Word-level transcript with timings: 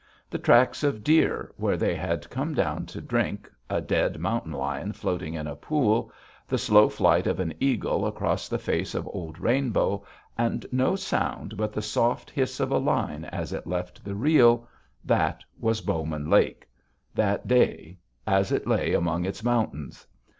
The 0.31 0.39
tracks 0.39 0.81
of 0.83 1.03
deer, 1.03 1.51
where 1.57 1.77
they 1.77 1.93
had 1.93 2.27
come 2.31 2.55
down 2.55 2.87
to 2.87 2.99
drink, 2.99 3.47
a 3.69 3.81
dead 3.81 4.17
mountain 4.19 4.51
lion 4.51 4.93
floating 4.93 5.35
in 5.35 5.45
a 5.45 5.55
pool, 5.55 6.11
the 6.47 6.57
slow 6.57 6.89
flight 6.89 7.27
of 7.27 7.39
an 7.39 7.53
eagle 7.59 8.07
across 8.07 8.49
the 8.49 8.57
face 8.57 8.95
of 8.95 9.05
old 9.13 9.37
Rainbow, 9.37 10.03
and 10.35 10.65
no 10.71 10.95
sound 10.95 11.55
but 11.55 11.71
the 11.71 11.83
soft 11.83 12.31
hiss 12.31 12.59
of 12.59 12.71
a 12.71 12.79
line 12.79 13.25
as 13.25 13.53
it 13.53 13.67
left 13.67 14.03
the 14.03 14.15
reel 14.15 14.67
that 15.05 15.43
was 15.59 15.81
Bowman 15.81 16.31
Lake, 16.31 16.67
that 17.13 17.47
day, 17.47 17.99
as 18.25 18.51
it 18.51 18.65
lay 18.65 18.93
among 18.95 19.23
its 19.25 19.43
mountains. 19.43 20.07